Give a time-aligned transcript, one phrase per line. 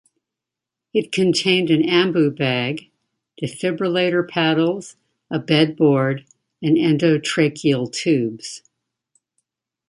[0.95, 2.89] It contained an Ambu bag,
[3.39, 4.95] defibrillator paddles,
[5.29, 6.25] a bed board
[6.59, 8.63] and endotracheal tubes.